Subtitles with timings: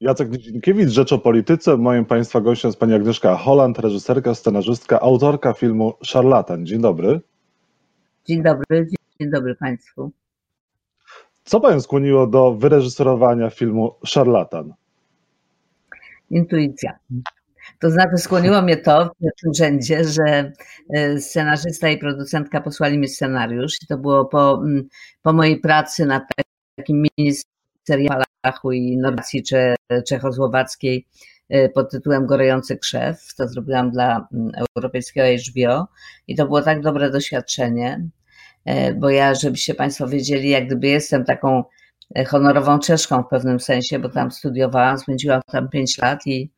[0.00, 1.76] Jacek Niedzinkiewicz, Rzecz o Polityce.
[1.76, 6.66] Moim Państwa gościem jest Pani Agnieszka Holland, reżyserka, scenarzystka, autorka filmu Szarlatan.
[6.66, 7.20] Dzień dobry.
[8.26, 8.86] Dzień dobry,
[9.20, 10.10] dzień dobry Państwu.
[11.44, 14.74] Co Panią skłoniło do wyreżyserowania filmu Szarlatan?
[16.30, 16.98] Intuicja.
[17.80, 20.52] To znaczy skłoniło mnie to w pierwszym rzędzie, że
[20.94, 24.62] e, scenarzysta i producentka posłali mi scenariusz i to było po,
[25.22, 26.22] po mojej pracy nad
[26.76, 27.32] takim mini
[28.46, 29.76] serialu i normacji cze,
[30.08, 31.06] czechosłowackiej
[31.48, 33.34] e, pod tytułem Gorejący krzew.
[33.36, 34.28] To zrobiłam dla
[34.76, 35.88] europejskiego HBO
[36.26, 38.08] i to było tak dobre doświadczenie,
[38.64, 41.64] e, bo ja, żebyście Państwo wiedzieli, jak gdyby jestem taką
[42.26, 46.50] honorową Czeszką w pewnym sensie, bo tam studiowałam, spędziłam tam 5 lat i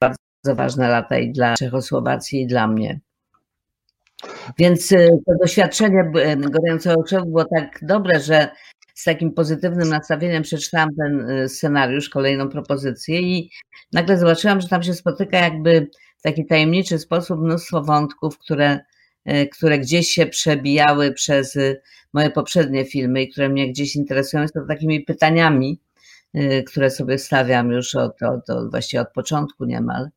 [0.00, 0.18] bardzo
[0.54, 3.00] ważne lata i dla Czechosłowacji, i dla mnie.
[4.58, 8.48] Więc y, to doświadczenie gorącego krzewu było tak dobre, że
[8.96, 13.50] z takim pozytywnym nastawieniem przeczytałam ten y, scenariusz, kolejną propozycję i
[13.92, 18.80] nagle zobaczyłam, że tam się spotyka jakby w taki tajemniczy sposób mnóstwo wątków, które,
[19.30, 21.58] y, które gdzieś się przebijały przez
[22.12, 25.80] moje poprzednie filmy i które mnie gdzieś interesują, są takimi pytaniami,
[26.66, 30.08] które sobie stawiam już od, od, od właściwie od początku niemal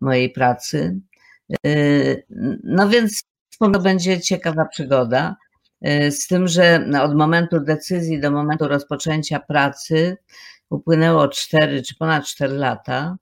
[0.00, 1.00] mojej pracy.
[1.66, 2.26] Y,
[2.64, 3.22] no więc
[3.58, 5.36] to będzie ciekawa przygoda.
[5.88, 10.16] Y, z tym, że od momentu decyzji do momentu rozpoczęcia pracy
[10.70, 13.16] upłynęło 4 czy ponad 4 lata,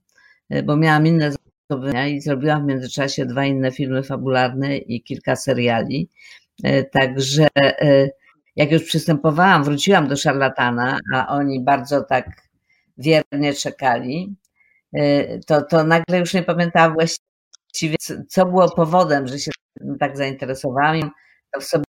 [0.54, 1.32] y, bo miałam inne
[1.70, 6.08] zobowiązania i zrobiłam w międzyczasie dwa inne filmy fabularne i kilka seriali.
[6.92, 7.48] Także
[8.56, 12.30] jak już przystępowałam, wróciłam do szarlatana, a oni bardzo tak
[12.98, 14.36] wiernie czekali,
[14.96, 17.96] Y, to, to nagle już nie pamiętałam właściwie,
[18.28, 19.50] co było powodem, że się
[20.00, 21.10] tak zainteresowałam,
[21.52, 21.84] to w sobie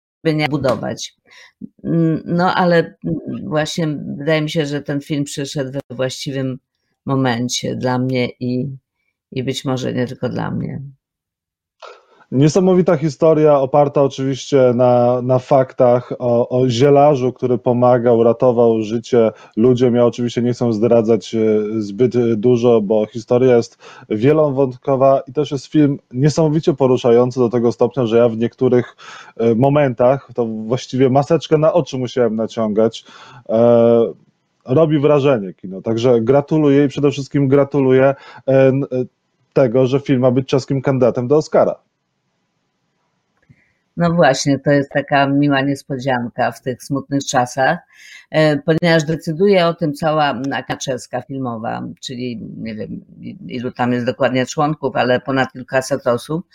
[0.48, 1.14] budować.
[2.24, 2.96] No ale
[3.42, 3.86] właśnie
[4.18, 6.58] wydaje mi się, że ten film przyszedł we właściwym
[7.06, 8.76] momencie dla mnie i,
[9.32, 10.82] i być może nie tylko dla mnie.
[12.34, 19.94] Niesamowita historia, oparta oczywiście na, na faktach o, o zielarzu, który pomagał, ratował życie ludziom.
[19.94, 21.38] Ja oczywiście nie chcę zdradzać e,
[21.78, 23.78] zbyt dużo, bo historia jest
[24.08, 28.96] wielowątkowa i też jest film niesamowicie poruszający do tego stopnia, że ja w niektórych
[29.36, 33.04] e, momentach to właściwie maseczkę na oczy musiałem naciągać.
[33.48, 34.12] E,
[34.64, 38.14] robi wrażenie kino, także gratuluję i przede wszystkim gratuluję
[39.52, 41.74] tego, że film ma być czeskim kandydatem do Oscara.
[43.96, 47.78] No właśnie, to jest taka miła niespodzianka w tych smutnych czasach,
[48.30, 50.76] e, ponieważ decyduje o tym cała Aka
[51.26, 53.04] filmowa, czyli nie wiem
[53.48, 56.46] ilu tam jest dokładnie członków, ale ponad kilkaset osób,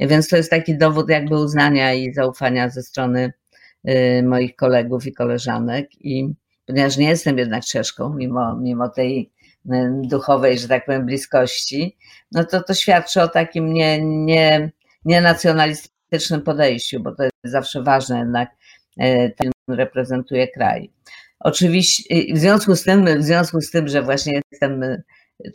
[0.00, 3.32] więc to jest taki dowód jakby uznania i zaufania ze strony
[3.84, 5.88] e, moich kolegów i koleżanek.
[6.00, 6.34] I
[6.66, 9.32] ponieważ nie jestem jednak Czeszką, mimo, mimo tej
[9.70, 11.96] e, duchowej, że tak powiem, bliskości,
[12.32, 14.70] no to to świadczy o takim nie, nie,
[15.04, 16.01] nie nacjonalistycznym
[16.44, 18.50] podejściu, bo to jest zawsze ważne, jednak
[18.98, 20.90] e, ten reprezentuje kraj.
[21.40, 24.82] Oczywiście w związku z tym, w związku z tym, że właśnie jestem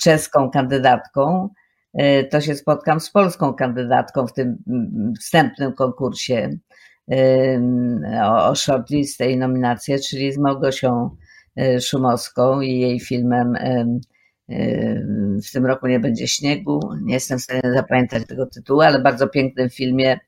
[0.02, 1.50] czeską kandydatką,
[1.94, 4.58] e, to się spotkam z polską kandydatką w tym
[5.20, 6.50] wstępnym konkursie
[8.24, 11.16] o, o shortlist i nominację, czyli z Małgosią
[11.56, 13.54] e, Szumowską i jej filmem
[15.48, 16.80] w tym roku nie będzie śniegu.
[17.02, 20.20] Nie jestem w stanie zapamiętać tego tytułu, ale bardzo pięknym filmie,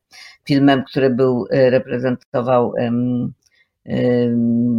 [0.45, 2.73] filmem, który był, e, reprezentował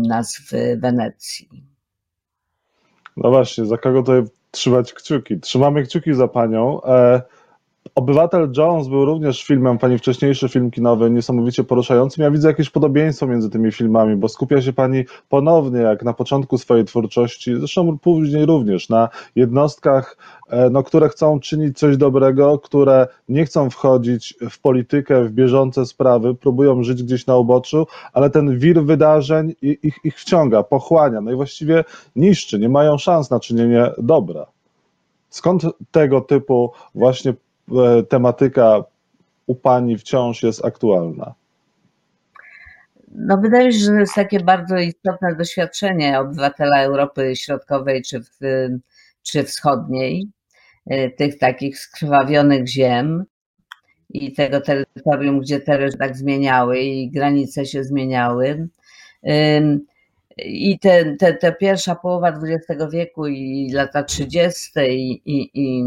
[0.08, 1.48] nas w Wenecji.
[3.16, 5.40] No właśnie, za kogo tutaj trzymać kciuki?
[5.40, 6.80] Trzymamy kciuki za panią.
[7.94, 12.24] Obywatel Jones był również filmem, pani wcześniejszy film kinowy, niesamowicie poruszającym.
[12.24, 16.58] Ja widzę jakieś podobieństwo między tymi filmami, bo skupia się pani ponownie, jak na początku
[16.58, 20.16] swojej twórczości, zresztą później również, na jednostkach,
[20.48, 25.86] e, no, które chcą czynić coś dobrego, które nie chcą wchodzić w politykę, w bieżące
[25.86, 31.32] sprawy, próbują żyć gdzieś na uboczu, ale ten wir wydarzeń ich, ich wciąga, pochłania, no
[31.32, 31.84] i właściwie
[32.16, 34.46] niszczy, nie mają szans na czynienie dobra.
[35.28, 37.34] Skąd tego typu właśnie
[38.08, 38.84] tematyka
[39.46, 41.34] u Pani wciąż jest aktualna?
[43.14, 48.20] No wydaje mi się, że to jest takie bardzo istotne doświadczenie obywatela Europy Środkowej czy,
[48.20, 48.38] w,
[49.22, 50.28] czy Wschodniej,
[50.86, 53.24] e, tych takich skrwawionych ziem
[54.10, 58.68] i tego terytorium, gdzie te tak zmieniały i granice się zmieniały.
[60.38, 64.70] I te, te, te pierwsza połowa XX wieku i lata 30.
[64.80, 65.84] i, i, i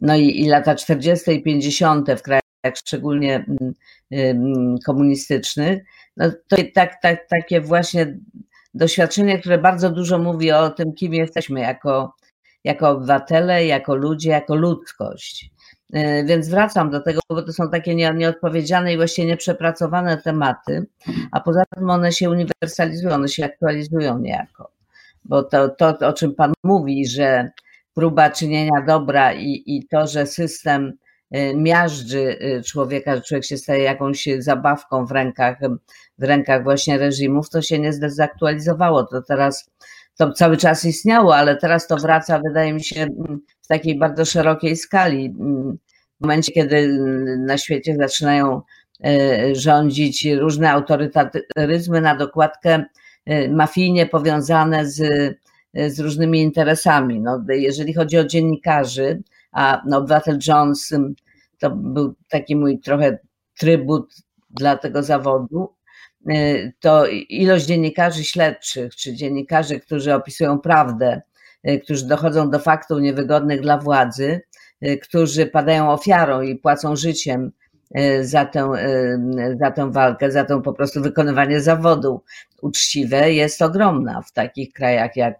[0.00, 1.30] no i, i lata 40.
[1.30, 2.08] i 50.
[2.18, 2.42] w krajach
[2.74, 3.46] szczególnie
[4.10, 5.82] mm, komunistycznych,
[6.16, 8.18] no to tak, tak, takie właśnie
[8.74, 12.14] doświadczenie, które bardzo dużo mówi o tym, kim jesteśmy jako,
[12.64, 15.50] jako obywatele, jako ludzie, jako ludzkość.
[15.92, 20.86] E, więc wracam do tego, bo to są takie nieodpowiedziane i właściwie nieprzepracowane tematy,
[21.32, 24.70] a poza tym one się uniwersalizują, one się aktualizują niejako.
[25.24, 27.50] Bo to, to o czym Pan mówi, że
[27.94, 30.92] próba czynienia dobra i, i to, że system
[31.30, 35.58] e, miażdży e, człowieka, że człowiek się staje jakąś zabawką w rękach,
[36.18, 39.04] w rękach właśnie reżimów, to się nie zdezaktualizowało.
[39.04, 39.70] To teraz
[40.16, 43.06] to cały czas istniało, ale teraz to wraca, wydaje mi się,
[43.62, 45.34] w takiej bardzo szerokiej skali.
[46.20, 46.98] W momencie, kiedy
[47.38, 48.62] na świecie zaczynają
[49.04, 52.84] e, rządzić różne autorytaryzmy na dokładkę
[53.50, 55.02] mafijnie powiązane z,
[55.74, 57.20] z różnymi interesami.
[57.20, 59.22] No, jeżeli chodzi o dziennikarzy,
[59.52, 60.94] a no, obywatel Jones
[61.58, 63.18] to był taki mój trochę
[63.58, 64.14] trybut
[64.50, 65.68] dla tego zawodu,
[66.30, 71.22] Y, to ilość dziennikarzy śledczych, czy dziennikarzy, którzy opisują prawdę,
[71.68, 74.40] y, którzy dochodzą do faktów niewygodnych dla władzy,
[74.86, 77.52] y, którzy padają ofiarą i płacą życiem
[78.20, 78.72] za tę,
[79.60, 82.22] za tę walkę, za to po prostu wykonywanie zawodu
[82.62, 85.38] uczciwe jest ogromna w takich krajach jak,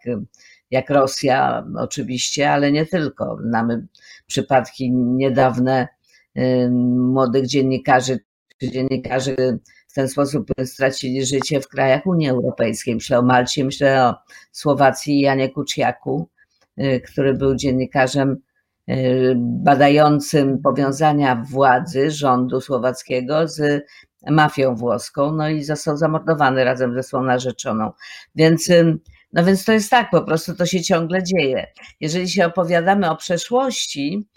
[0.71, 3.39] jak Rosja oczywiście, ale nie tylko.
[3.53, 3.87] Mamy
[4.27, 5.89] przypadki niedawne
[6.97, 8.19] młodych dziennikarzy
[8.59, 9.37] czy dziennikarzy
[9.89, 12.95] w ten sposób stracili życie w krajach Unii Europejskiej.
[12.95, 14.15] Myślę o Malcie, myślę o
[14.53, 16.29] Słowacji Janie Kuciaku,
[17.05, 18.37] który był dziennikarzem
[19.37, 23.85] badającym powiązania władzy rządu słowackiego z
[24.31, 27.91] mafią włoską, no i został zamordowany razem ze swoją narzeczoną.
[28.35, 28.99] Więc, y,
[29.33, 31.67] no więc to jest tak, po prostu to się ciągle dzieje.
[32.01, 34.29] Jeżeli się opowiadamy o przeszłości,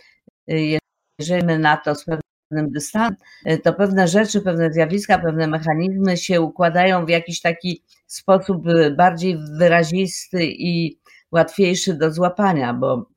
[1.20, 3.18] jeżeli my na to z pewnym dystansem,
[3.64, 9.38] to pewne rzeczy, pewne zjawiska, pewne mechanizmy się układają w jakiś taki sposób y, bardziej
[9.60, 11.00] wyrazisty i
[11.32, 13.15] łatwiejszy do złapania, bo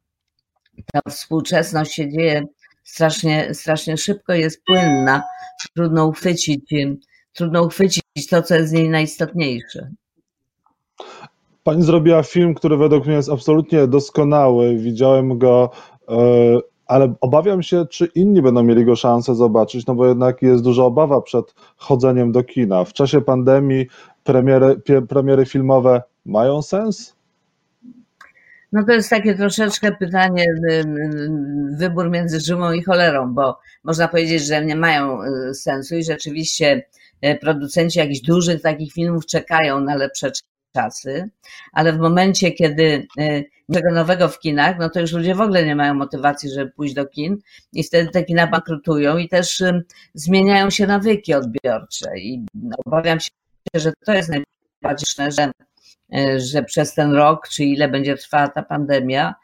[0.92, 2.42] ta współczesność się dzieje
[2.84, 5.22] strasznie, strasznie szybko, jest płynna,
[5.74, 6.74] trudno uchwycić,
[7.32, 9.90] trudno uchwycić to, co jest z niej najistotniejsze.
[11.64, 14.76] Pani zrobiła film, który według mnie jest absolutnie doskonały.
[14.76, 15.70] Widziałem go
[16.08, 16.58] e,
[16.88, 20.84] ale obawiam się, czy inni będą mieli go szansę zobaczyć, no bo jednak jest duża
[20.84, 22.84] obawa przed chodzeniem do kina.
[22.84, 23.86] W czasie pandemii
[24.24, 27.17] premiery, premiery filmowe mają sens?
[28.72, 30.86] No to jest takie troszeczkę pytanie, y, y,
[31.76, 36.86] wybór między dżumą i cholerą, bo można powiedzieć, że nie mają y, sensu i rzeczywiście
[37.40, 40.30] producenci jakichś dużych takich filmów czekają na lepsze
[40.74, 41.30] czasy,
[41.72, 43.06] ale w momencie, kiedy
[43.72, 46.94] tego nowego w kinach, no to już ludzie w ogóle nie mają motywacji, żeby pójść
[46.94, 47.36] do kin
[47.72, 49.62] i wtedy te kina bankrutują i też
[50.14, 52.46] zmieniają się nawyki odbiorcze i
[52.86, 53.30] obawiam się,
[53.74, 55.50] że to jest najbardziej że,
[56.36, 59.34] że przez ten rok, czy ile będzie trwała ta pandemia,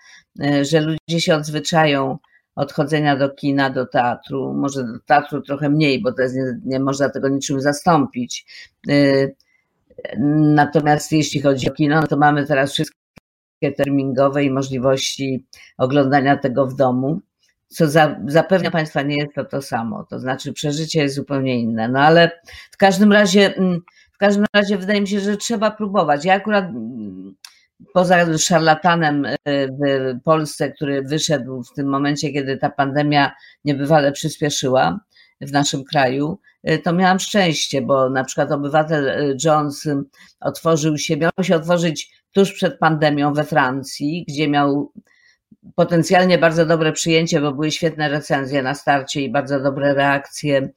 [0.42, 2.18] e, że ludzie się odzwyczają
[2.54, 6.60] od chodzenia do kina, do teatru, może do teatru trochę mniej, bo to jest, nie,
[6.64, 8.46] nie można tego niczym zastąpić.
[8.88, 9.28] E,
[10.54, 15.46] natomiast jeśli chodzi o kino, no to mamy teraz wszystkie termingowe i możliwości
[15.78, 17.20] oglądania tego w domu,
[17.68, 21.88] co za, zapewnia Państwa nie jest to to samo, to znaczy przeżycie jest zupełnie inne,
[21.88, 22.30] no ale
[22.70, 23.80] w każdym razie, mm,
[24.14, 26.24] w każdym razie wydaje mi się, że trzeba próbować.
[26.24, 27.34] Ja akurat mm,
[27.94, 33.32] poza szarlatanem y, w Polsce, który wyszedł w tym momencie, kiedy ta pandemia
[33.64, 35.00] niebywale przyspieszyła
[35.40, 36.38] w naszym kraju,
[36.70, 39.88] y, to miałam szczęście, bo na przykład obywatel y, Jones
[40.40, 44.92] otworzył się, miał się otworzyć tuż przed pandemią we Francji, gdzie miał
[45.74, 50.68] potencjalnie bardzo dobre przyjęcie, bo były świetne recenzje na starcie i bardzo dobre reakcje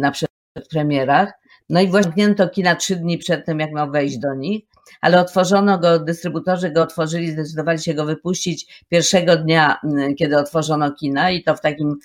[0.00, 1.32] na przedpremierach.
[1.68, 4.64] No i właśnie to kina trzy dni przed tym, jak miał wejść do nich,
[5.00, 9.80] ale otworzono go, dystrybutorzy go otworzyli, zdecydowali się go wypuścić pierwszego dnia,
[10.10, 11.96] y, kiedy otworzono kina i to w takim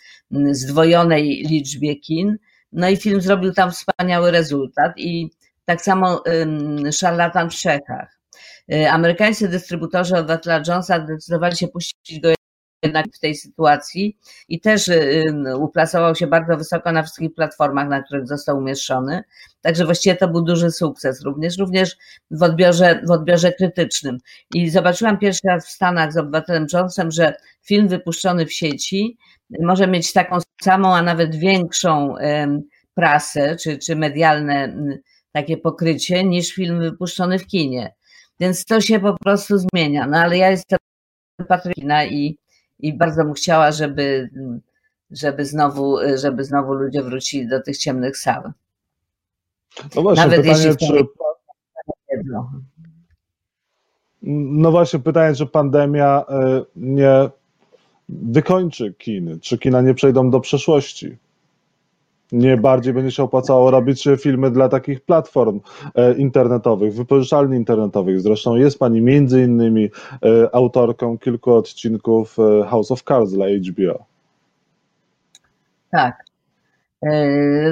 [0.51, 2.37] zdwojonej liczbie kin.
[2.71, 5.29] No i film zrobił tam wspaniały rezultat i
[5.65, 6.23] tak samo
[6.91, 8.19] Szarlatan w Czechach.
[8.73, 12.33] Y, amerykańscy dystrybutorzy od Watla Jonesa zdecydowali się puścić go
[12.83, 14.17] jednak w tej sytuacji
[14.49, 19.23] i też y, y, uplasował się bardzo wysoko na wszystkich platformach, na których został umieszczony.
[19.61, 21.97] Także właściwie to był duży sukces, również, również
[22.31, 24.17] w odbiorze, w odbiorze krytycznym.
[24.55, 27.33] I zobaczyłam pierwszy raz w Stanach z obywatelem Jonesem, że
[27.63, 29.17] film wypuszczony w sieci
[29.59, 32.15] może mieć taką samą, a nawet większą
[32.93, 34.75] prasę, czy, czy medialne
[35.31, 37.93] takie pokrycie niż film wypuszczony w kinie.
[38.39, 40.07] Więc to się po prostu zmienia.
[40.07, 40.79] No ale ja jestem
[41.47, 42.37] patriotyczna i,
[42.81, 44.29] i bardzo bym chciała, żeby,
[45.11, 48.51] żeby, znowu, żeby znowu ludzie wrócili do tych ciemnych sal.
[49.95, 51.05] No właśnie, Nawet pytanie, czy...
[54.21, 56.25] No właśnie, pytanie, czy pandemia
[56.75, 57.29] nie
[58.09, 61.17] wykończy kin, czy kina nie przejdą do przeszłości
[62.31, 65.59] nie bardziej będzie się opłacało robić filmy dla takich platform
[65.95, 68.21] e, internetowych, wypożyczalni internetowych.
[68.21, 69.89] Zresztą jest pani między innymi
[70.25, 74.05] e, autorką kilku odcinków e, House of Cards dla HBO.
[75.91, 76.23] Tak.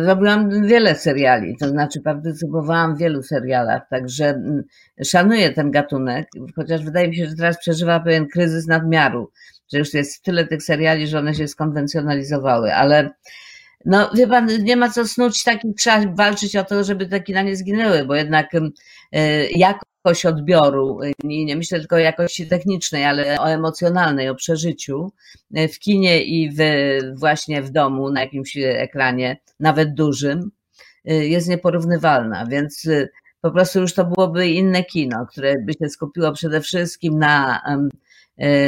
[0.06, 4.64] Robiłam wiele seriali, to znaczy partycypowałam w wielu serialach, także mm,
[5.06, 9.32] szanuję ten gatunek, chociaż wydaje mi się, że teraz przeżywa pewien kryzys nadmiaru,
[9.74, 13.10] że już jest tyle tych seriali, że one się skonwencjonalizowały, ale
[13.86, 17.42] no wie pan, nie ma co snuć takich, trzeba walczyć o to, żeby te kina
[17.42, 18.52] nie zginęły, bo jednak
[19.12, 25.12] e, jakość odbioru, nie, nie myślę tylko o jakości technicznej, ale o emocjonalnej, o przeżyciu
[25.54, 26.60] e, w kinie i w,
[27.20, 30.52] właśnie w domu, na jakimś ekranie, nawet dużym,
[31.06, 32.88] jest nieporównywalna, więc
[33.42, 37.62] po prostu już to byłoby inne kino, które by się skupiło przede wszystkim na,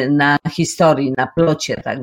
[0.10, 2.00] na historii, na plocie tak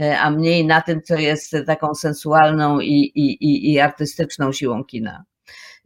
[0.00, 5.24] E, a mniej na tym, co jest taką sensualną i, i, i artystyczną siłą kina.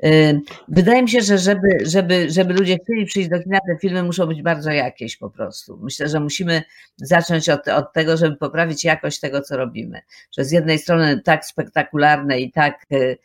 [0.03, 4.03] E, wydaje mi się, że żeby, żeby, żeby ludzie chcieli przyjść do kina, te filmy
[4.03, 5.79] muszą być bardzo jakieś po prostu.
[5.83, 6.63] Myślę, że musimy
[6.97, 10.01] zacząć od, od tego, żeby poprawić jakość tego, co robimy.
[10.39, 13.17] Że z jednej strony tak spektakularne i tak, e,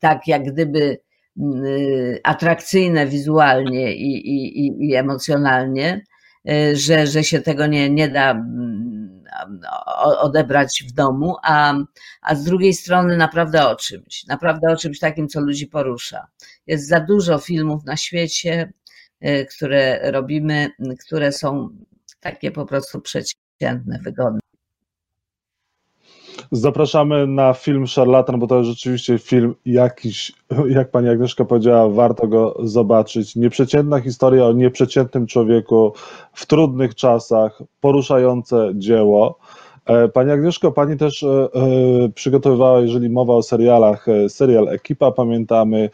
[0.00, 0.98] tak jak gdyby
[2.24, 6.00] atrakcyjne wizualnie i, i, i emocjonalnie,
[6.74, 8.42] że, że się tego nie, nie da
[10.20, 11.74] odebrać w domu, a,
[12.22, 16.26] a z drugiej strony naprawdę o czymś, naprawdę o czymś takim, co ludzi porusza.
[16.66, 18.72] Jest za dużo filmów na świecie,
[19.26, 20.70] y, które robimy,
[21.06, 21.68] które są
[22.20, 24.40] takie po prostu przeciętne, wygodne.
[26.52, 30.32] Zapraszamy na film Szarlatan, bo to jest rzeczywiście film jakiś,
[30.68, 33.36] jak pani Agnieszka powiedziała, warto go zobaczyć.
[33.36, 35.92] Nieprzeciętna historia o nieprzeciętnym człowieku
[36.32, 39.38] w trudnych czasach, poruszające dzieło.
[39.88, 41.48] E, pani Agnieszko, Pani też e, e,
[42.14, 45.90] przygotowywała, jeżeli mowa o serialach, serial Ekipa, pamiętamy,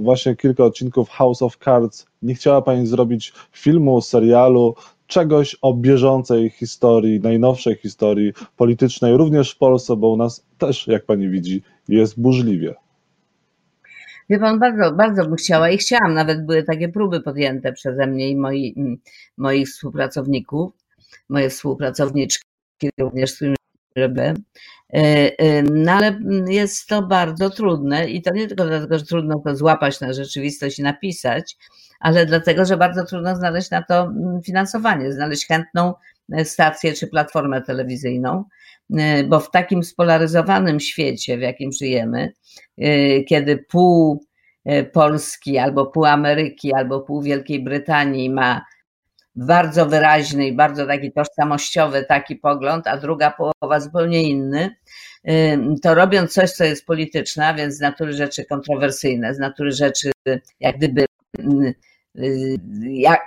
[0.00, 2.06] właśnie kilka odcinków House of Cards.
[2.22, 4.74] Nie chciała Pani zrobić filmu, serialu,
[5.06, 11.04] czegoś o bieżącej historii, najnowszej historii politycznej, również w Polsce, bo u nas też, jak
[11.04, 12.74] pani widzi, jest burzliwie.
[14.30, 18.30] Wie pan, bardzo, bardzo bym chciała i chciałam, nawet były takie próby podjęte przeze mnie
[18.30, 18.74] i moi,
[19.36, 20.72] moich współpracowników,
[21.28, 22.44] moje współpracowniczki
[22.98, 23.56] również, z którymi
[23.96, 24.34] robię.
[24.92, 24.98] E,
[25.38, 26.18] e, no ale
[26.48, 30.78] jest to bardzo trudne i to nie tylko dlatego, że trudno to złapać na rzeczywistość
[30.78, 31.56] i napisać,
[32.02, 35.94] ale dlatego, że bardzo trudno znaleźć na to mm, finansowanie, znaleźć chętną
[36.32, 38.44] e, stację czy platformę telewizyjną,
[38.98, 42.32] e, bo w takim spolaryzowanym świecie, w jakim żyjemy,
[42.78, 44.24] e, kiedy pół
[44.92, 48.64] Polski albo pół Ameryki, albo pół Wielkiej Brytanii ma
[49.36, 54.70] bardzo wyraźny i bardzo taki tożsamościowy taki pogląd, a druga połowa zupełnie inny,
[55.82, 60.10] to robiąc coś, co jest polityczne, a więc z natury rzeczy kontrowersyjne, z natury rzeczy
[60.60, 61.06] jak gdyby
[61.38, 61.74] Y,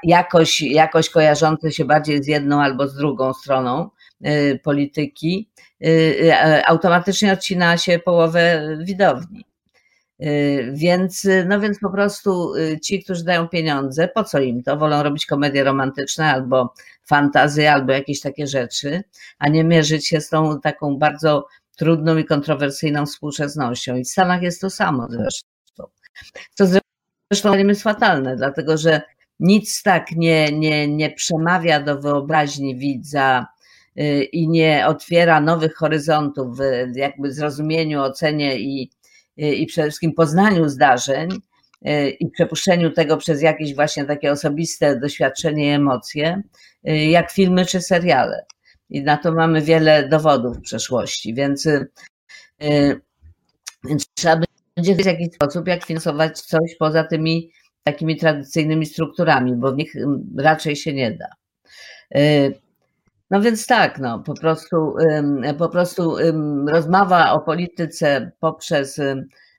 [0.04, 3.90] jakoś, jakoś kojarzące się bardziej z jedną albo z drugą stroną
[4.26, 5.50] y, polityki,
[5.86, 6.32] y,
[6.66, 9.46] automatycznie odcina się połowę widowni.
[10.74, 14.78] Więc, no więc po prostu ci, którzy dają pieniądze, po co im to?
[14.78, 16.74] Wolą robić komedie romantyczne albo
[17.04, 19.04] fantazy, albo jakieś takie rzeczy,
[19.40, 23.96] a nie mierzyć się z tą taką bardzo trudną i kontrowersyjną współczesnością.
[23.96, 25.84] I w Stanach jest to samo zresztą.
[26.58, 26.85] Zresztą
[27.44, 29.02] jest fatalne, dlatego że
[29.40, 33.48] nic tak nie, nie, nie przemawia do wyobraźni widza
[34.00, 36.58] y, i nie otwiera nowych horyzontów
[36.94, 38.92] w jakby zrozumieniu, ocenie i,
[39.42, 41.30] y, i przede wszystkim poznaniu zdarzeń
[41.88, 46.42] y, i przepuszczeniu tego przez jakieś właśnie takie osobiste doświadczenie i emocje,
[47.10, 48.46] jak filmy czy seriale.
[48.90, 51.68] I na to mamy wiele dowodów w przeszłości, więc,
[53.84, 57.52] więc trzeba by będzie w jakiś sposób, jak finansować coś poza tymi
[57.84, 59.94] takimi tradycyjnymi strukturami, bo w nich
[60.38, 61.28] raczej się nie da.
[62.20, 62.54] Y,
[63.32, 64.96] no więc tak, no, po prostu,
[65.58, 66.16] po prostu
[66.68, 69.02] rozmowa o polityce poprzez,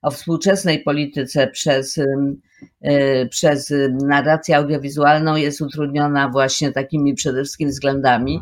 [0.02, 8.40] o współczesnej polityce przez, y, przez narrację audiowizualną jest utrudniona właśnie takimi przede wszystkim względami.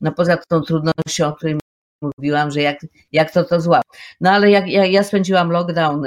[0.00, 1.61] No poza tą trudnością, o której
[2.02, 2.78] mówiłam, że jak,
[3.12, 3.82] jak to to zła.
[4.20, 6.02] No ale jak, ja spędziłam lockdown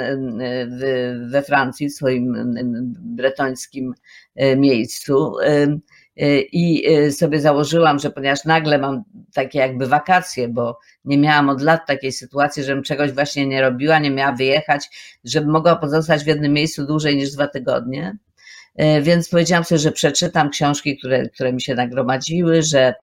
[0.68, 2.54] w, we Francji, w swoim
[3.00, 3.94] bretońskim
[4.36, 5.34] e, miejscu
[6.52, 9.02] i sobie założyłam, że ponieważ nagle mam
[9.34, 13.98] takie jakby wakacje, bo nie miałam od lat takiej sytuacji, żebym czegoś właśnie nie robiła,
[13.98, 14.88] nie miała wyjechać,
[15.24, 18.16] żebym mogła pozostać w jednym miejscu dłużej niż dwa tygodnie,
[19.02, 22.94] Więc powiedziałam sobie, że przeczytam książki, które, które mi się nagromadziły, że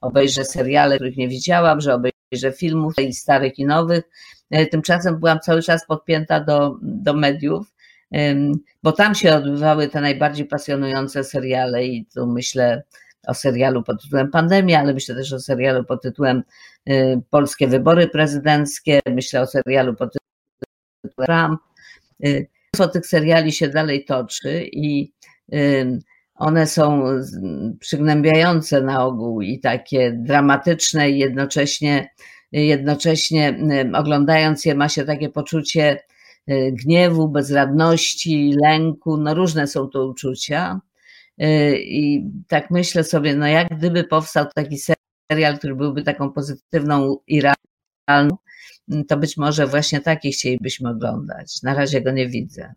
[0.00, 4.04] obejrzę seriale, których nie widziałam, że obejrzę filmów i starych i nowych.
[4.70, 7.66] Tymczasem byłam cały czas podpięta do, do mediów,
[8.82, 12.82] bo tam się odbywały te najbardziej pasjonujące seriale i tu myślę
[13.26, 16.42] o serialu pod tytułem Pandemia, ale myślę też o serialu pod tytułem
[16.90, 21.60] y, Polskie wybory prezydenckie, myślę o serialu pod tytułem Trump.
[22.20, 25.12] Mnóstwo tych seriali się dalej toczy i
[26.40, 27.04] one są
[27.80, 32.10] przygnębiające na ogół i takie dramatyczne i jednocześnie,
[32.52, 33.58] jednocześnie
[33.94, 36.02] oglądając je ma się takie poczucie
[36.50, 40.80] y, gniewu, bezradności, lęku, no różne są to uczucia.
[41.42, 44.76] Y, I tak myślę sobie, no jak gdyby powstał taki
[45.30, 48.36] serial, który byłby taką pozytywną i realną,
[49.08, 51.62] to być może właśnie taki chcielibyśmy oglądać.
[51.62, 52.74] Na razie go nie widzę.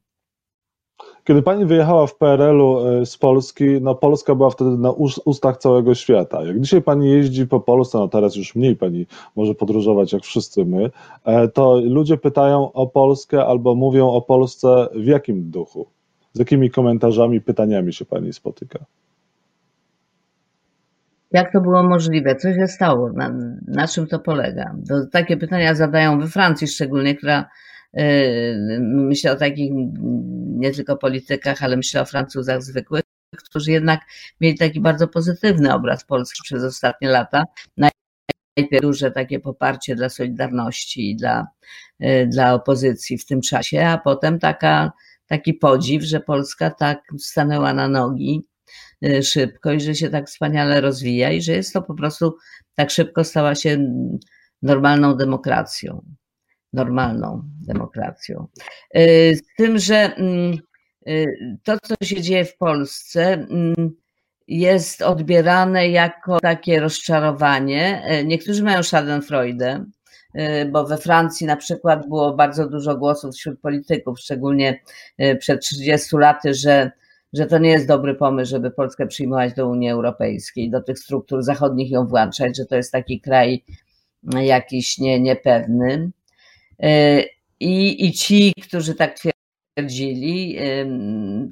[1.24, 4.92] Kiedy pani wyjechała w PRL-u y, z Polski, no Polska była wtedy na
[5.26, 6.44] ustach całego świata.
[6.44, 10.66] Jak dzisiaj pani jeździ po Polsce, no teraz już mniej pani może podróżować jak wszyscy
[10.66, 10.90] my,
[11.26, 15.88] e, to ludzie pytają o Polskę albo mówią o Polsce w jakim duchu?
[16.34, 18.80] Z jakimi komentarzami, pytaniami się Pani spotyka?
[21.32, 22.36] Jak to było możliwe?
[22.36, 23.12] Co się stało?
[23.12, 23.36] Na,
[23.68, 24.76] na czym to polega?
[24.88, 27.46] To takie pytania zadają we Francji szczególnie, która
[28.80, 29.72] myślę o takich
[30.48, 33.04] nie tylko politykach, ale myślę o Francuzach zwykłych,
[33.38, 34.02] którzy jednak
[34.42, 37.44] mieli taki bardzo pozytywny obraz Polski przez ostatnie lata.
[37.78, 41.48] Najpierw duże takie poparcie dla Solidarności i dla,
[42.00, 44.92] yy, dla opozycji w tym czasie, a potem taka
[45.28, 48.42] taki podziw, że Polska tak stanęła na nogi
[49.06, 52.38] y, szybko i że się tak wspaniale rozwija i że jest to po prostu
[52.76, 53.78] tak szybko stała się
[54.62, 56.06] normalną demokracją.
[56.74, 58.48] Normalną demokracją.
[58.98, 60.58] Y, z tym, że mm,
[61.08, 63.76] y, to, co się dzieje w Polsce, mm,
[64.48, 68.04] jest odbierane jako takie rozczarowanie.
[68.26, 69.86] Niektórzy mają Schadenfreude,
[70.40, 74.80] Y, bo we Francji na przykład było bardzo dużo głosów wśród polityków, szczególnie
[75.22, 76.92] y, przed 30 laty, że,
[77.34, 81.44] że to nie jest dobry pomysł, żeby Polskę przyjmować do Unii Europejskiej, do tych struktur
[81.44, 83.64] zachodnich ją włączać, że to jest taki kraj
[84.34, 86.12] jakiś nie, niepewny.
[86.84, 87.26] Y,
[87.60, 89.16] I, I ci, którzy tak
[89.76, 90.58] twierdzili,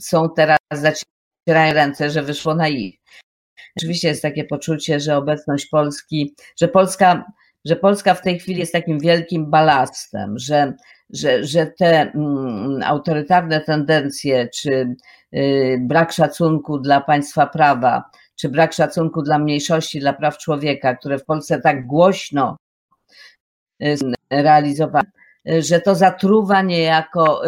[0.02, 2.96] są teraz, zacierają ręce, że wyszło na ich.
[3.78, 7.26] Oczywiście jest takie poczucie, że obecność Polski, że Polska
[7.66, 10.74] że Polska w tej chwili jest takim wielkim balastem, że,
[11.10, 14.96] że, że te mm, autorytarne tendencje, czy
[15.36, 18.04] y, brak szacunku dla państwa prawa,
[18.36, 22.58] czy brak szacunku dla mniejszości, dla praw człowieka, które w Polsce tak głośno
[24.30, 25.12] realizowane,
[25.46, 27.42] że to zatruwa niejako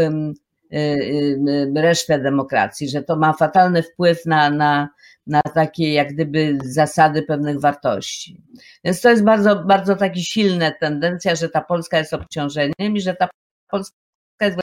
[1.75, 4.89] resztę demokracji, że to ma fatalny wpływ na, na,
[5.27, 8.41] na takie jak gdyby zasady pewnych wartości.
[8.83, 13.15] Więc to jest bardzo, bardzo taki silna tendencja, że ta Polska jest obciążeniem i że
[13.15, 13.29] ta
[13.69, 13.95] Polska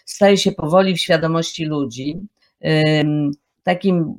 [0.04, 2.20] staje się powoli w świadomości ludzi
[3.62, 4.14] takim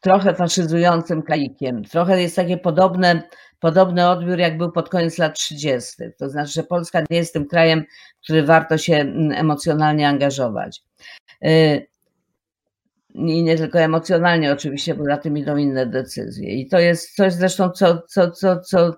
[0.00, 1.84] trochę faszyzującym kraikiem.
[1.84, 3.22] Trochę jest takie podobne,
[3.60, 5.92] podobny odbiór, jak był pod koniec lat 30.
[6.18, 7.84] To znaczy, że Polska nie jest tym krajem,
[8.22, 8.94] który warto się
[9.34, 10.82] emocjonalnie angażować.
[11.44, 11.86] Y,
[13.14, 16.50] i nie tylko emocjonalnie oczywiście, bo za tym idą inne decyzje.
[16.54, 18.96] I to jest coś zresztą, co, co, co, co,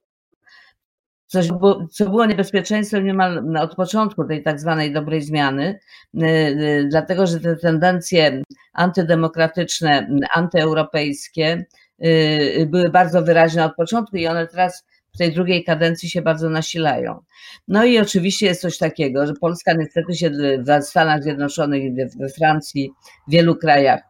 [1.27, 1.49] coś
[1.93, 5.79] co było niebezpieczeństwem niemal od początku tej tak zwanej dobrej zmiany,
[6.15, 8.43] y, y, dlatego że te tendencje
[8.81, 11.67] antydemokratyczne, antyeuropejskie
[12.05, 16.51] y, były bardzo wyraźne od początku i one teraz w tej drugiej kadencji się bardzo
[16.51, 17.21] nasilają.
[17.69, 21.83] No i oczywiście jest coś takiego, że Polska niestety się w Stanach Zjednoczonych,
[22.19, 22.91] we Francji,
[23.29, 24.01] w wielu krajach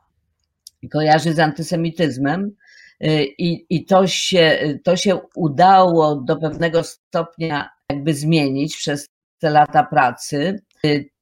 [0.93, 2.51] kojarzy z antysemityzmem.
[3.05, 9.51] Y, I, i to, się, to się udało do pewnego stopnia jakby zmienić przez te
[9.51, 10.63] lata pracy.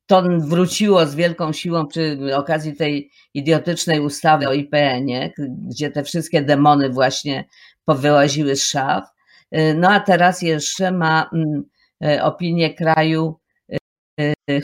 [0.08, 5.32] Y, to wróciło z wielką siłą przy okazji tej idiotycznej ustawy o IPN-ie,
[5.68, 7.44] gdzie te wszystkie demony właśnie
[7.84, 9.04] powyłaziły z szaf.
[9.56, 11.64] Y, no a teraz jeszcze ma mm,
[12.22, 13.38] opinię kraju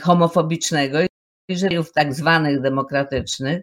[0.01, 3.61] homofobicznego i w tak zwanych demokratycznych,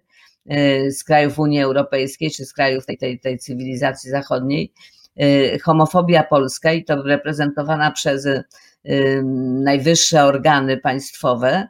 [0.90, 4.72] z krajów Unii Europejskiej czy z krajów tej, tej, tej cywilizacji zachodniej,
[5.62, 8.28] homofobia polska i to reprezentowana przez
[9.64, 11.68] najwyższe organy państwowe,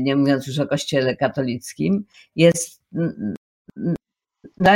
[0.00, 2.04] nie mówiąc już o Kościele katolickim,
[2.36, 2.80] jest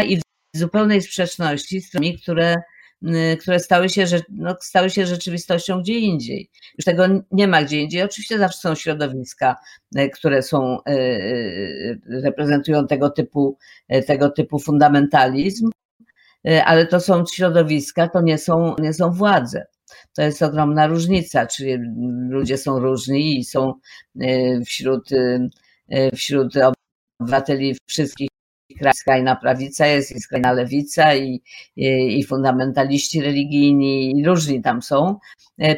[0.07, 2.57] i w zupełnej sprzeczności z tymi, które
[3.41, 6.51] które stały się, no, stały się rzeczywistością gdzie indziej.
[6.79, 8.03] Już tego nie ma gdzie indziej.
[8.03, 9.57] Oczywiście zawsze są środowiska,
[10.15, 10.79] które są,
[12.23, 13.59] reprezentują tego typu,
[14.07, 15.71] tego typu fundamentalizm,
[16.65, 19.67] ale to są środowiska, to nie są, nie są władze.
[20.17, 21.77] To jest ogromna różnica, czyli
[22.29, 23.73] ludzie są różni i są
[24.67, 25.09] wśród,
[26.15, 26.55] wśród
[27.21, 28.29] obywateli wszystkich
[28.95, 31.43] skrajna prawica jest i skrajna lewica i,
[31.77, 35.19] i, i, fundamentaliści religijni i różni tam są.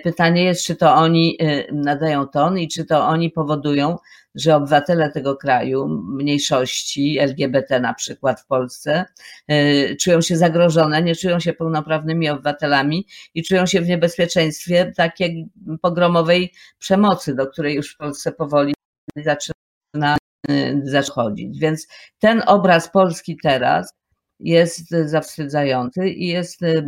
[0.02, 1.38] Pytanie jest, czy to oni
[1.72, 3.96] nadają ton i czy to oni powodują,
[4.40, 9.04] że obywatele tego kraju, mniejszości LGBT na przykład w Polsce,
[9.48, 15.48] e, czują się zagrożone, nie czują się pełnoprawnymi obywatelami i czują się w niebezpieczeństwie takiej
[15.82, 18.74] pogromowej przemocy, do której już w Polsce powoli
[19.16, 20.18] zaczyna
[20.50, 21.58] Y, zachodzić.
[21.58, 23.92] Więc ten obraz Polski teraz
[24.40, 26.86] jest zawstydzający i jest, y,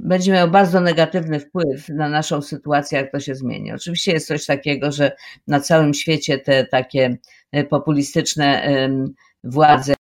[0.00, 3.72] będzie miał bardzo negatywny wpływ na naszą sytuację, jak to się zmieni.
[3.72, 5.12] Oczywiście jest coś takiego, że
[5.46, 7.16] na całym świecie te takie
[7.56, 8.78] y, populistyczne
[9.44, 9.94] władze,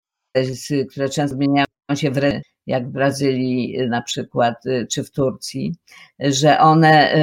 [0.91, 2.19] które często zmieniają się w
[2.67, 4.55] jak w Brazylii na przykład,
[4.91, 5.75] czy w Turcji,
[6.19, 7.13] że one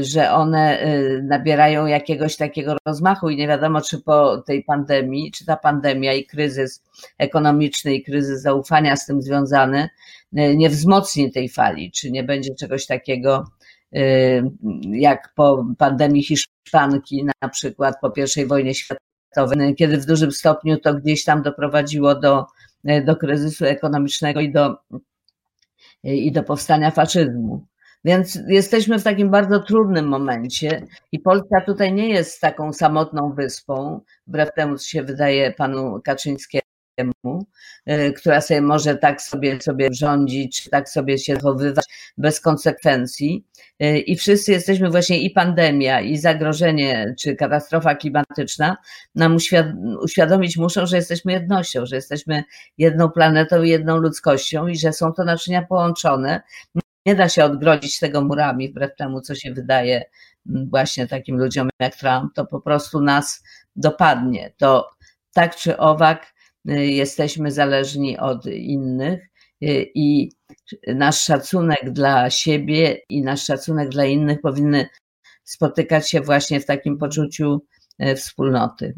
[0.00, 5.46] że one y, nabierają jakiegoś takiego rozmachu i nie wiadomo, czy po tej pandemii, czy
[5.46, 6.82] ta pandemia i kryzys
[7.18, 9.88] ekonomiczny i kryzys zaufania z tym związany
[10.38, 13.44] y, nie wzmocni tej fali, czy nie będzie czegoś takiego
[14.90, 20.94] jak po pandemii Hiszpanki, na przykład po I wojnie światowej, kiedy w dużym stopniu to
[20.94, 22.46] gdzieś tam doprowadziło do,
[23.04, 24.76] do kryzysu ekonomicznego i do,
[26.04, 27.66] i do powstania faszyzmu.
[28.04, 34.00] Więc jesteśmy w takim bardzo trudnym momencie i Polska tutaj nie jest taką samotną wyspą,
[34.26, 36.62] wbrew temu, co się wydaje panu Kaczyńskiemu,
[37.90, 41.84] y, która sobie może tak sobie, sobie rządzić, tak sobie się zachowywać
[42.18, 43.44] bez konsekwencji.
[43.82, 48.76] Y, I wszyscy jesteśmy właśnie i pandemia, i zagrożenie, czy katastrofa klimatyczna
[49.14, 49.36] nam
[50.02, 52.44] uświadomić muszą, że jesteśmy jednością, że jesteśmy
[52.78, 56.42] jedną planetą i jedną ludzkością i że są to naczynia połączone
[57.08, 60.04] nie da się odgrodzić tego murami, wbrew temu, co się wydaje
[60.48, 63.42] mm, właśnie takim ludziom jak Trump, to po prostu nas
[63.76, 64.52] dopadnie.
[64.56, 64.90] To
[65.32, 66.34] tak czy owak
[66.70, 69.20] y, jesteśmy zależni od innych
[69.62, 70.32] y, i
[70.86, 74.88] nasz szacunek dla siebie i nasz szacunek dla innych powinny
[75.44, 77.62] spotykać się właśnie w takim poczuciu
[78.02, 78.94] y, wspólnoty.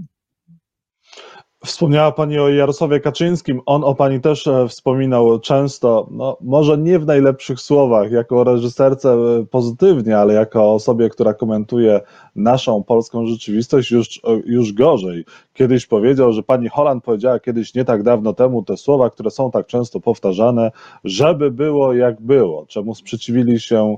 [1.65, 3.61] Wspomniała Pani o Jarosławie Kaczyńskim.
[3.67, 9.13] On o Pani też e, wspominał często, no, może nie w najlepszych słowach, jako reżyserce
[9.13, 12.01] e, pozytywnie, ale jako osobie, która komentuje
[12.37, 15.25] naszą polską rzeczywistość już, e, już gorzej.
[15.55, 19.51] Kiedyś powiedział, że Pani Holland powiedziała kiedyś nie tak dawno temu te słowa, które są
[19.51, 20.71] tak często powtarzane,
[21.05, 23.97] żeby było jak było, czemu sprzeciwili się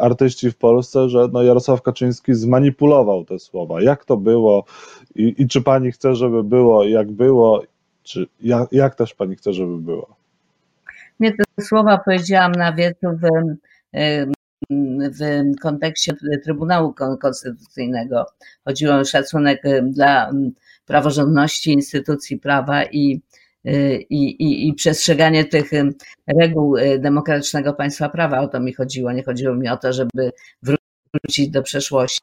[0.00, 3.82] artyści w Polsce, że no Jarosław Kaczyński zmanipulował te słowa.
[3.82, 4.64] Jak to było?
[5.14, 7.62] I, I, czy pani chce, żeby było jak było,
[8.02, 10.16] czy jak, jak też pani chce, żeby było?
[11.20, 13.28] Nie, te słowa powiedziałam na wiecu w,
[15.18, 15.20] w
[15.60, 16.12] kontekście
[16.44, 18.26] Trybunału Konstytucyjnego.
[18.64, 20.30] Chodziło o szacunek dla
[20.86, 23.20] praworządności instytucji prawa i,
[24.10, 25.70] i, i, i przestrzeganie tych
[26.26, 28.40] reguł demokratycznego państwa prawa.
[28.40, 29.12] O to mi chodziło.
[29.12, 32.20] Nie chodziło mi o to, żeby wrócić do przeszłości,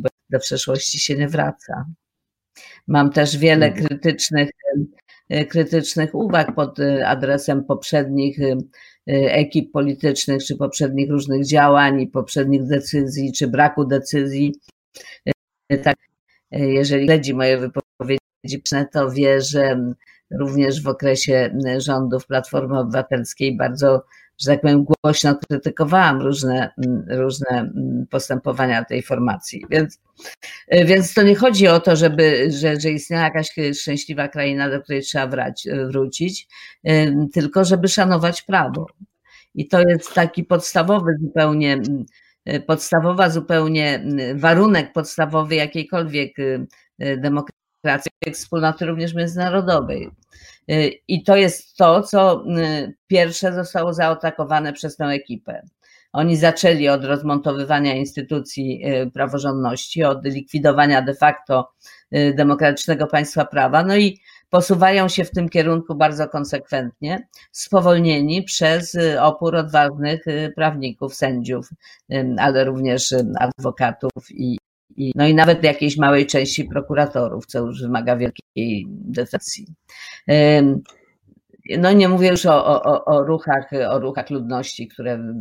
[0.00, 1.84] bo do przeszłości się nie wraca.
[2.90, 3.86] Mam też wiele mhm.
[3.86, 4.50] krytycznych,
[5.28, 8.56] e, krytycznych uwag pod e, adresem poprzednich e,
[9.12, 14.54] ekip politycznych, czy poprzednich różnych działań, poprzednich decyzji, czy braku decyzji.
[15.82, 15.96] Tak,
[16.50, 19.94] jeżeli śledzi moje wypowiedzi, to wie, że
[20.30, 24.04] również w okresie rządów Platformy Obywatelskiej bardzo
[24.40, 29.64] że tak powiem, głośno krytykowałam różne, mm, różne mm, postępowania tej formacji.
[29.70, 29.98] Więc,
[30.74, 34.82] y, więc to nie chodzi o to, żeby, że, że istniała jakaś szczęśliwa kraina, do
[34.82, 36.48] której trzeba wrać, y, wrócić,
[36.88, 38.86] y, tylko żeby szanować prawo.
[39.54, 41.80] I to jest taki podstawowy zupełnie,
[42.66, 46.36] podstawowa zupełnie warunek podstawowy jakiejkolwiek
[46.98, 47.59] demokracji,
[48.32, 50.10] wspólnoty również międzynarodowej.
[50.70, 55.62] Y, I to jest to, co y, pierwsze zostało zaatakowane przez tę ekipę.
[56.12, 61.72] Oni zaczęli od rozmontowywania instytucji y, praworządności, od likwidowania de facto
[62.34, 69.56] demokratycznego państwa prawa, no i posuwają się w tym kierunku bardzo konsekwentnie, spowolnieni przez opór
[69.56, 70.24] odważnych
[70.56, 71.68] prawników, sędziów,
[72.38, 74.58] ale również adwokatów i,
[75.00, 79.66] i, no i nawet jakiejś małej części prokuratorów, co już wymaga wielkiej decyzji.
[81.78, 85.34] no nie mówię już o, o, o, ruchach, o ruchach ludności, które,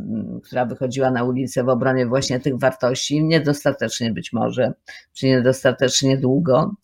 [0.43, 4.73] która wychodziła na ulicę w obronie właśnie tych wartości, niedostatecznie być może,
[5.13, 6.75] czy niedostatecznie długo,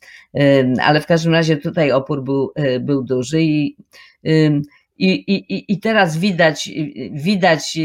[0.81, 3.77] ale w każdym razie tutaj opór był, był duży i,
[4.97, 6.69] i, i, i teraz widać,
[7.11, 7.77] widać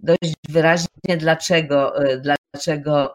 [0.00, 3.14] dość wyraźnie, dlaczego, dlaczego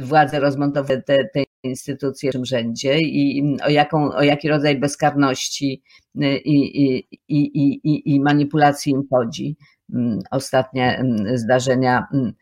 [0.00, 5.82] władze rozmontowały te, te instytucje w tym rzędzie i o, jaką, o jaki rodzaj bezkarności
[6.22, 9.56] y, i, i, i, i, i manipulacji im chodzi.
[9.94, 12.32] Mm, ostatnie mm, zdarzenia mm,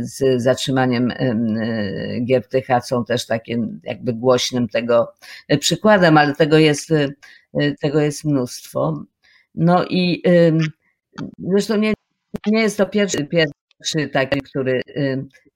[0.00, 1.12] z zatrzymaniem
[2.24, 5.12] Giertycha są też takim jakby głośnym tego
[5.60, 7.14] przykładem, ale tego jest, y,
[7.80, 9.04] tego jest mnóstwo.
[9.54, 10.22] No i
[11.38, 11.94] zresztą nie,
[12.46, 13.53] nie jest to pierwszy, pierwszy
[14.12, 14.82] taki, który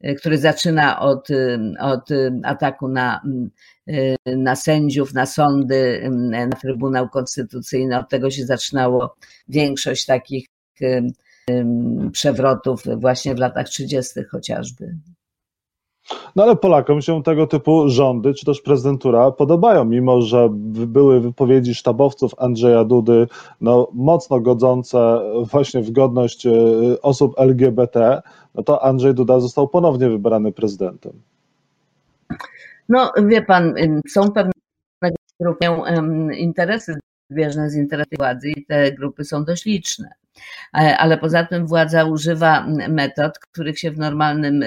[0.05, 3.23] Y, który zaczyna od, y, od y, ataku na,
[4.27, 7.99] na sędziów, na sądy, na Trybunał Konstytucyjny.
[7.99, 9.17] Od tego się zaczynało
[9.49, 10.47] większość takich
[12.13, 14.21] przewrotów właśnie w latach 30.
[14.31, 14.95] chociażby.
[16.37, 20.49] No ale Polakom się tego typu rządy, czy też prezydentura podobają, mimo że
[20.87, 23.27] były wypowiedzi sztabowców Andrzeja Dudy
[23.61, 26.47] no, mocno godzące właśnie w godność
[27.03, 28.23] osób LGBT,
[28.55, 31.12] no to Andrzej Duda został ponownie wybrany prezydentem.
[32.88, 33.75] No wie pan,
[34.09, 34.53] są pewne
[35.40, 35.66] grupy,
[36.37, 36.99] interesy
[37.31, 40.09] zbieżne z interesy władzy i te grupy są dość liczne.
[40.74, 44.64] E, ale poza tym władza używa metod, których się w normalnym,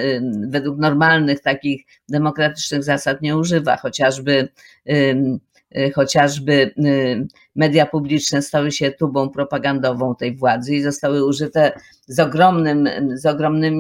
[0.47, 4.49] według normalnych takich demokratycznych zasad nie używa, chociażby
[5.77, 11.71] Y, chociażby y, media publiczne stały się tubą propagandową tej władzy i zostały użyte
[12.07, 13.75] z ogromnym, z ogromnym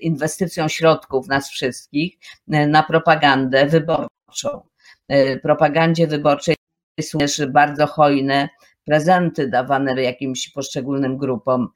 [0.00, 2.14] inwestycją środków nas wszystkich
[2.54, 4.60] y, na propagandę wyborczą.
[5.42, 6.56] Propagandzie wyborczej
[7.00, 8.48] są też bardzo hojne
[8.84, 11.68] prezenty dawane jakimś poszczególnym grupom,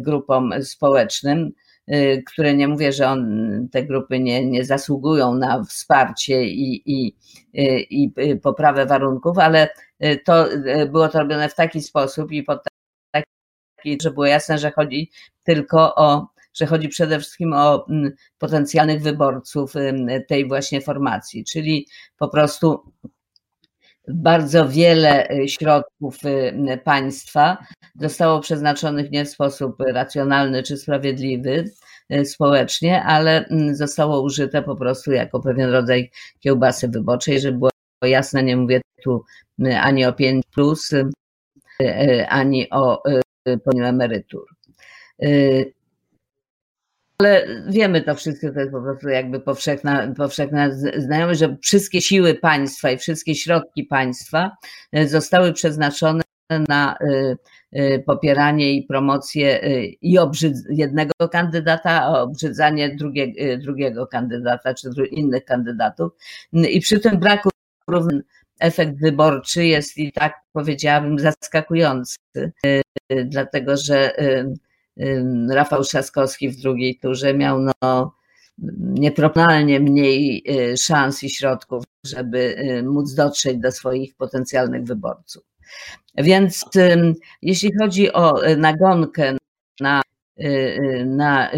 [0.00, 1.52] grupom społecznym.
[1.94, 7.16] Y, które nie mówię, że on, te grupy nie, nie zasługują na wsparcie i, i,
[7.58, 8.10] y, i
[8.42, 9.68] poprawę warunków, ale
[10.04, 10.48] y, to
[10.90, 12.60] było to robione w taki sposób i pod
[13.12, 15.10] taki, że było jasne, że chodzi
[15.44, 19.74] tylko o, że chodzi przede wszystkim o mm, potencjalnych wyborców
[20.28, 21.86] tej właśnie formacji, czyli
[22.18, 22.92] po prostu
[24.08, 26.18] bardzo wiele środków
[26.84, 27.58] państwa
[28.00, 31.64] zostało przeznaczonych nie w sposób racjonalny czy sprawiedliwy
[32.08, 37.70] e, społecznie, ale mm, zostało użyte po prostu jako pewien rodzaj kiełbasy wyborczej, żeby było
[38.02, 39.24] jasne, nie mówię tu
[39.80, 40.90] ani o 5 plus,
[42.28, 43.02] ani o
[43.64, 44.46] pełnieniu emerytur.
[47.18, 52.34] Ale wiemy to wszyscy, to jest po prostu jakby powszechna, powszechna znajomość, że wszystkie siły
[52.34, 54.50] państwa i wszystkie środki państwa
[55.06, 56.22] zostały przeznaczone
[56.68, 56.96] na
[57.72, 59.60] Y, popieranie i promocję
[60.02, 60.18] i
[60.70, 66.12] jednego kandydata, a obrzydzanie drugie, drugiego kandydata czy innych kandydatów.
[66.52, 67.48] I przy tym braku
[68.60, 72.16] efekt wyborczy jest i tak powiedziałabym zaskakujący,
[73.24, 74.12] dlatego że
[75.50, 78.14] Rafał Trzaskowski w drugiej turze miał no,
[78.78, 80.44] nieproporcjonalnie mniej
[80.78, 85.44] szans i środków, żeby móc dotrzeć do swoich potencjalnych wyborców.
[86.16, 86.64] Więc
[87.42, 89.36] jeśli chodzi o e, nagonkę
[89.80, 90.02] na,
[91.06, 91.50] na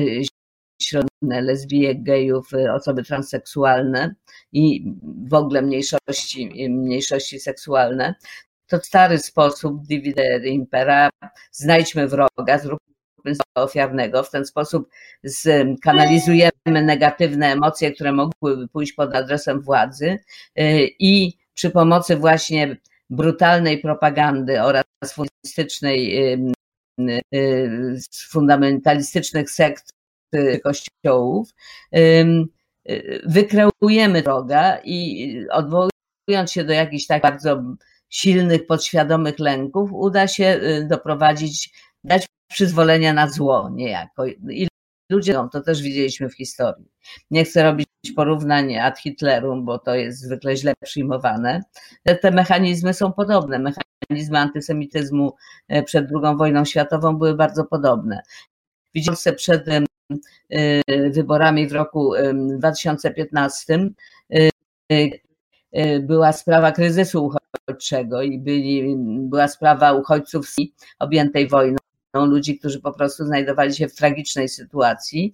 [0.83, 4.15] środne lesbijek, gejów, osoby transseksualne
[4.53, 4.95] i
[5.29, 8.15] w ogóle mniejszości, mniejszości seksualne,
[8.67, 11.11] to stary sposób divide impera,
[11.53, 12.88] znajdźmy wroga, zróbmy
[13.55, 14.89] ofiarnego, w ten sposób
[15.83, 20.19] kanalizujemy negatywne emocje, które mogłyby pójść pod adresem władzy
[20.99, 22.77] i przy pomocy właśnie
[23.11, 26.19] brutalnej propagandy oraz fundamentalistycznej,
[28.29, 29.93] fundamentalistycznych sekt
[30.35, 31.49] y, kościołów,
[31.97, 32.49] y,
[33.27, 37.63] wykreujemy droga i odwołując się do jakichś tak bardzo
[38.09, 41.71] silnych, podświadomych lęków, uda się y, doprowadzić,
[42.05, 44.27] dać przyzwolenia na zło niejako.
[44.27, 44.69] I
[45.11, 46.89] ludzie, to też widzieliśmy w historii.
[47.31, 51.63] Nie chcę robić porównań ad Hitlerum, bo to jest zwykle źle przyjmowane.
[52.23, 53.59] Te mechanizmy są podobne.
[53.59, 55.35] Mechanizmy antysemityzmu
[55.69, 58.23] e, przed II wojną światową były bardzo podobne.
[58.95, 62.13] Widzieliśmy przed e, wyborami w roku
[62.59, 63.91] 2015
[64.31, 67.31] e, była sprawa kryzysu
[67.67, 70.55] uchodźczego i byli, była sprawa uchodźców
[70.99, 71.78] objętej wojną
[72.15, 75.33] ludzi, którzy po prostu znajdowali się w tragicznej sytuacji.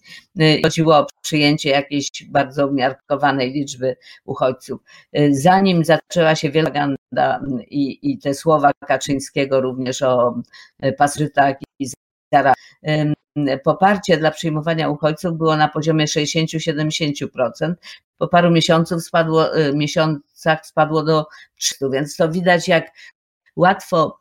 [0.63, 4.81] Chodziło o przyjęcie jakiejś bardzo umiarkowanej liczby uchodźców.
[5.31, 10.43] Zanim zaczęła się wieloganda i, i te słowa Kaczyńskiego również o
[10.99, 11.87] pasożytach i
[12.33, 12.55] zara,
[13.65, 17.75] poparcie dla przyjmowania uchodźców było na poziomie 60-70%.
[18.19, 22.91] Po paru miesiąców spadło, miesiącach spadło do 300, więc to widać jak
[23.57, 24.19] łatwo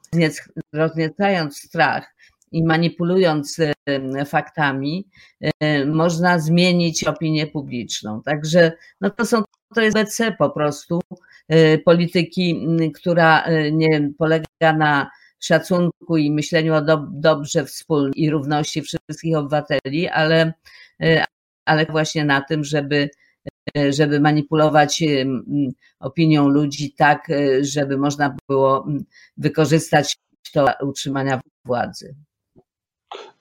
[0.74, 2.12] rozniecając strach
[2.54, 3.58] i manipulując
[4.26, 5.08] faktami,
[5.86, 8.22] można zmienić opinię publiczną.
[8.22, 9.44] Także no to są
[9.76, 11.02] to jest BC po prostu
[11.86, 19.38] polityki, która nie polega na szacunku i myśleniu o do, dobrze wspólnym i równości wszystkich
[19.38, 20.54] obywateli, ale,
[21.66, 23.10] ale właśnie na tym, żeby
[23.89, 25.04] żeby manipulować
[26.00, 27.28] opinią ludzi tak,
[27.62, 28.88] żeby można było
[29.38, 30.18] wykorzystać
[30.54, 32.16] to utrzymania władzy.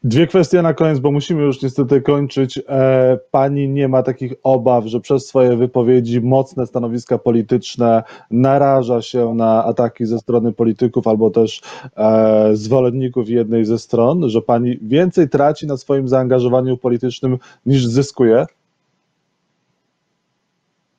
[0.04, 2.60] Dwie kwestie na koniec, bo musimy już niestety kończyć.
[2.68, 9.34] E, pani nie ma takich obaw, że przez swoje wypowiedzi, mocne stanowiska polityczne naraża się
[9.34, 11.62] na ataki ze strony polityków albo też
[11.96, 18.46] e, zwolenników jednej ze stron, że pani więcej traci na swoim zaangażowaniu politycznym niż zyskuje?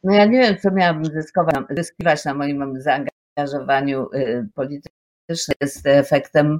[0.03, 1.05] No ja nie wiem, co miałabym
[1.77, 5.03] zyskiwać na moim zaangażowaniu y, politycznym.
[5.61, 6.59] Jest efektem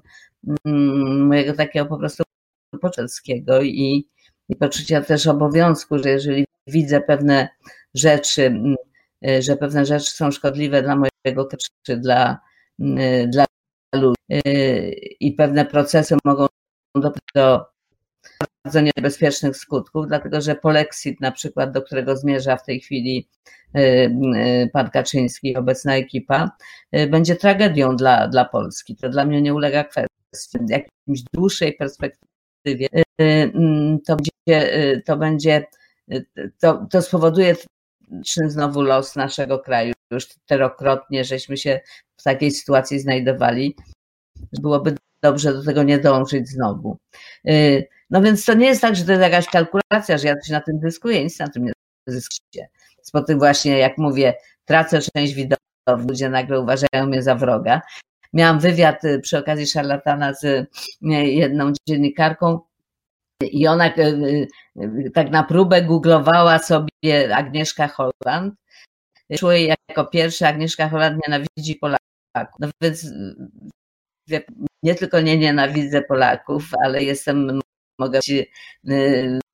[0.66, 2.24] mojego takiego po prostu
[2.82, 4.08] poczęskiego i,
[4.50, 7.50] i poczucia też obowiązku, że jeżeli widzę pewne
[7.94, 8.76] rzeczy, mm,
[9.28, 11.48] y, że pewne rzeczy są szkodliwe dla mojego
[11.84, 12.40] czy dla,
[12.80, 13.46] y, dla
[13.96, 14.16] ludzi
[15.20, 16.48] i pewne procesy mogą
[16.96, 17.74] doprowadzić do
[18.64, 23.28] bardzo niebezpiecznych skutków, dlatego że polexit na przykład, do którego zmierza w tej chwili
[23.78, 26.52] y, y, pan Kaczyński, obecna ekipa,
[26.96, 28.96] y, będzie tragedią dla, dla Polski.
[28.96, 30.13] To dla mnie nie ulega kwestii.
[30.68, 35.66] Jakimś dłuższej perspektywie mm, to będzie, to, będzie,
[36.60, 37.56] to, to spowoduje
[38.48, 39.94] znowu los naszego kraju.
[40.12, 41.80] Już czterokrotnie żeśmy się
[42.20, 43.76] w takiej sytuacji znajdowali.
[44.62, 46.98] Byłoby dobrze do tego nie dążyć znowu.
[48.10, 50.62] No więc to nie jest tak, że to jest jakaś kalkulacja, że ja coś na
[50.62, 51.72] tym zyskuję, nic na tym nie
[52.08, 52.68] zyskuję.
[53.14, 54.34] Po tym właśnie, jak mówię,
[54.66, 57.82] tracę część widowni, ludzie nagle uważają mnie za wroga.
[58.34, 60.68] Miałam wywiad y, przy okazji szarlatana z y,
[61.12, 62.60] jedną dziennikarką
[63.42, 64.48] i ona y,
[65.14, 66.90] tak na próbę googlowała sobie
[67.36, 68.54] Agnieszka Holland.
[69.38, 72.60] Szło jej jako pierwsza, Agnieszka Holland nienawidzi Polaków.
[72.60, 73.08] No więc
[74.84, 77.60] nie tylko nie nienawidzę Polaków, ale jestem
[78.00, 78.52] mogę być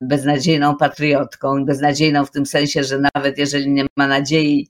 [0.01, 4.69] beznadziejną patriotką, beznadziejną w tym sensie, że nawet jeżeli nie ma nadziei,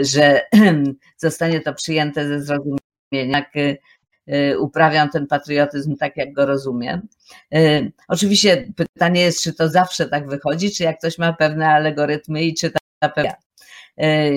[0.00, 0.40] że
[1.16, 3.78] zostanie to przyjęte ze zrozumieniem, jak y,
[4.58, 7.08] uprawiam ten patriotyzm tak, jak go rozumiem.
[8.08, 12.54] Oczywiście pytanie jest, czy to zawsze tak wychodzi, czy jak ktoś ma pewne algorytmy i
[12.54, 12.78] czyta
[13.14, 13.34] pewne.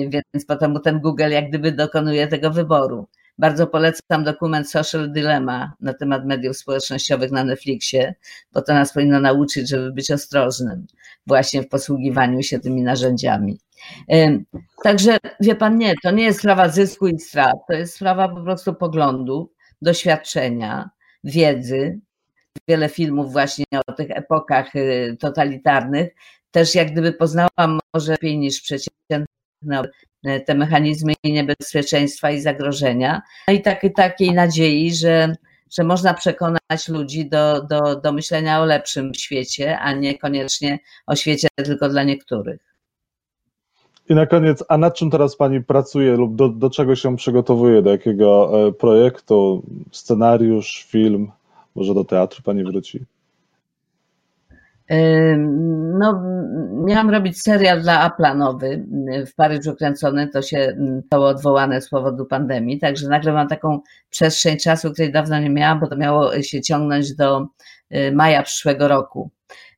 [0.08, 3.08] Więc potem ten Google jak gdyby dokonuje tego wyboru.
[3.38, 8.14] Bardzo polecam dokument Social Dilemma na temat mediów społecznościowych na Netflixie,
[8.52, 10.86] bo to nas powinno nauczyć, żeby być ostrożnym
[11.26, 13.58] właśnie w posługiwaniu się tymi narzędziami.
[14.82, 18.42] Także wie pan, nie, to nie jest sprawa zysku i strat, to jest sprawa po
[18.42, 20.90] prostu poglądu, doświadczenia,
[21.24, 22.00] wiedzy.
[22.68, 26.08] Wiele filmów właśnie o tych epokach y, totalitarnych
[26.50, 29.26] też jak gdyby poznałam może lepiej niż przeciętny
[30.24, 33.22] E, te mechanizmy niebezpieczeństwa i zagrożenia.
[33.48, 35.34] No i takiej, takiej nadziei, że,
[35.72, 41.16] że można przekonać ludzi do, do, do myślenia o lepszym świecie, a nie koniecznie o
[41.16, 42.60] świecie tylko dla niektórych.
[44.08, 47.82] I na koniec, a nad czym teraz Pani pracuje lub do, do czego się przygotowuje?
[47.82, 49.62] Do jakiego e, projektu?
[49.92, 51.30] Scenariusz, film?
[51.74, 53.04] Może do teatru Pani wróci?
[55.98, 56.22] No,
[56.84, 58.84] miałam robić serial dla Apple'a nowy,
[59.26, 64.58] w Paryżu kręcony, to się zostało odwołane z powodu pandemii, także nagle mam taką przestrzeń
[64.58, 67.46] czasu, której dawno nie miałam, bo to miało się ciągnąć do
[67.94, 69.30] y, maja przyszłego roku.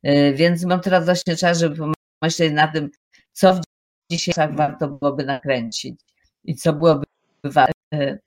[0.07, 1.77] Y, więc mam teraz właśnie czas, żeby
[2.21, 2.91] pomyśleć na tym,
[3.33, 3.61] co w
[4.11, 6.01] dzisiejszych warto byłoby nakręcić
[6.45, 7.05] i co byłoby
[7.45, 8.19] ważne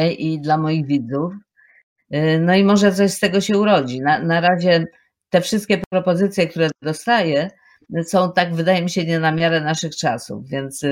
[0.00, 1.32] i dla moich widzów.
[2.14, 4.00] Y, no i może coś z tego się urodzi.
[4.00, 4.86] Na, na razie
[5.30, 7.50] te wszystkie propozycje, które dostaję,
[8.02, 10.82] są tak, wydaje mi się, nie na miarę naszych czasów, więc,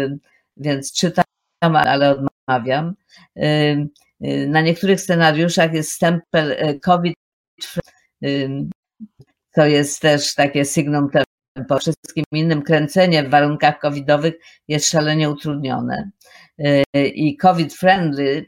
[0.57, 1.25] więc czytam,
[1.61, 2.95] ale odmawiam.
[4.49, 7.15] Na niektórych scenariuszach jest stempel COVID,
[9.55, 11.79] to jest też takie sygnum tempo.
[11.79, 14.35] Wszystkim innym kręcenie w warunkach covidowych
[14.69, 16.11] jest szalenie utrudnione.
[16.95, 18.47] I COVID friendly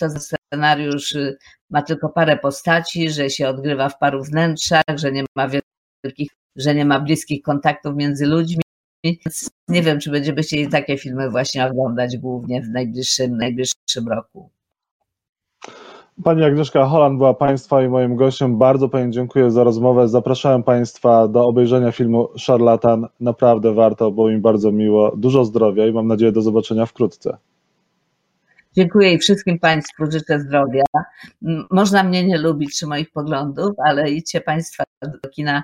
[0.00, 1.38] to scenariusz y,
[1.70, 6.74] ma tylko parę postaci, że się odgrywa w paru wnętrzach, że nie ma wielkich, że
[6.74, 8.62] nie ma bliskich kontaktów między ludźmi.
[9.04, 14.50] Więc nie wiem, czy będziemy chcieli takie filmy właśnie oglądać głównie w najbliższym, najbliższym roku.
[16.24, 18.58] Pani Agnieszka Holland była Państwa i moim gościem.
[18.58, 20.08] Bardzo Pani dziękuję za rozmowę.
[20.08, 23.06] Zapraszałem Państwa do obejrzenia filmu Szarlatan.
[23.20, 25.16] Naprawdę warto, było mi bardzo miło.
[25.16, 27.38] Dużo zdrowia i mam nadzieję do zobaczenia wkrótce.
[28.72, 30.82] Dziękuję i wszystkim Państwu życzę zdrowia.
[31.70, 35.62] Można mnie nie lubić czy moich poglądów, ale idźcie Państwo do kina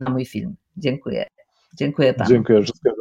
[0.00, 0.56] na mój film.
[0.76, 1.26] Dziękuję.
[1.74, 2.30] Dziękuję Panu.
[2.30, 2.62] Dziękuję.
[2.62, 2.96] Wszystkiego